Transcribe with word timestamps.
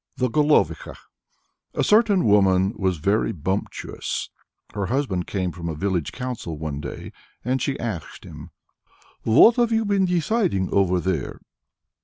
THE 0.17 0.29
GOLOVIKHA. 0.31 0.95
A 1.75 1.83
certain 1.83 2.25
woman 2.25 2.73
was 2.75 2.97
very 2.97 3.31
bumptious. 3.31 4.31
Her 4.73 4.87
husband 4.87 5.27
came 5.27 5.51
from 5.51 5.69
a 5.69 5.75
village 5.75 6.11
council 6.11 6.57
one 6.57 6.79
day, 6.81 7.11
and 7.45 7.61
she 7.61 7.79
asked 7.79 8.23
him: 8.23 8.49
"What 9.21 9.57
have 9.57 9.71
you 9.71 9.85
been 9.85 10.05
deciding 10.05 10.73
over 10.73 10.99
there?" 10.99 11.39